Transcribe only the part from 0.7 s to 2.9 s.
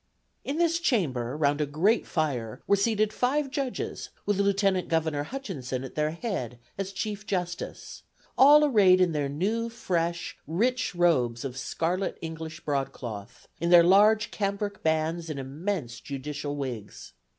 chamber, round a great fire, were